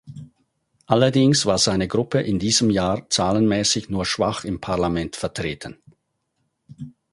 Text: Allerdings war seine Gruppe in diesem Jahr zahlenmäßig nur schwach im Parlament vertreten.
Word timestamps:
Allerdings 0.87 1.45
war 1.45 1.59
seine 1.59 1.87
Gruppe 1.87 2.21
in 2.21 2.39
diesem 2.39 2.71
Jahr 2.71 3.07
zahlenmäßig 3.11 3.89
nur 3.89 4.03
schwach 4.07 4.45
im 4.45 4.59
Parlament 4.59 5.15
vertreten. 5.15 5.77